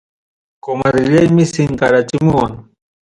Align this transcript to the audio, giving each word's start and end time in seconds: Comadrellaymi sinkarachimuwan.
Comadrellaymi 0.65 1.45
sinkarachimuwan. 1.53 2.53